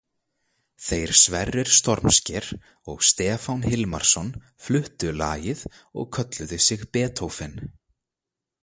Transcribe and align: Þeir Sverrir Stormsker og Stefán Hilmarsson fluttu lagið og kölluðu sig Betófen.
Þeir 0.85 1.11
Sverrir 1.17 1.69
Stormsker 1.75 2.47
og 2.95 3.05
Stefán 3.11 3.61
Hilmarsson 3.69 4.33
fluttu 4.69 5.13
lagið 5.21 5.63
og 5.75 6.13
kölluðu 6.19 6.63
sig 6.71 6.87
Betófen. 6.99 7.57